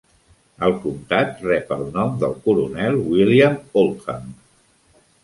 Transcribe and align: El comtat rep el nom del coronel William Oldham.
El 0.67 0.71
comtat 0.85 1.43
rep 1.49 1.69
el 1.75 1.83
nom 1.97 2.15
del 2.23 2.33
coronel 2.47 2.97
William 3.11 3.61
Oldham. 3.83 4.33